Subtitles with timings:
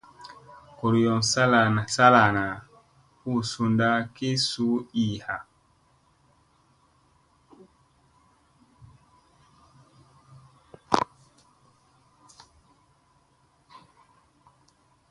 [0.77, 1.19] Goriyoŋ
[1.95, 2.45] salana
[3.21, 4.67] hu sunda ki su
[5.01, 5.37] ii ha.